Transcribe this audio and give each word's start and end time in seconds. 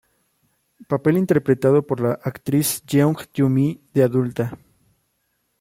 Papel 0.87 1.15
interpretado 1.15 1.85
por 1.85 1.99
la 2.01 2.13
actriz 2.23 2.81
Jeong 2.87 3.19
Yu-mi 3.35 3.83
de 3.93 4.01
adulta. 4.01 4.57